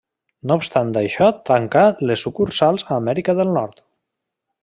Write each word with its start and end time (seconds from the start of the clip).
No 0.51 0.55
obstant 0.59 0.87
això 1.01 1.27
tancà 1.49 1.83
les 2.11 2.25
sucursals 2.27 2.87
a 2.89 2.93
Amèrica 2.97 3.39
del 3.43 3.55
Nord. 3.61 3.87